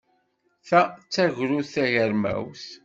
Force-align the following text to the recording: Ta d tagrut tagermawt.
Ta 0.67 0.81
d 0.87 1.05
tagrut 1.13 1.69
tagermawt. 1.73 2.65